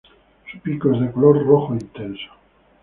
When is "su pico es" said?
0.51-0.99